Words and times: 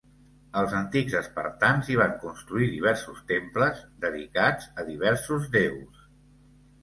Els 0.59 0.71
antics 0.77 1.15
espartans 1.17 1.89
hi 1.91 1.97
van 1.99 2.15
construir 2.23 2.69
diversos 2.71 3.21
temples, 3.33 3.83
dedicats 4.07 4.67
a 4.77 4.87
diversos 4.87 5.47
déus. 5.57 6.01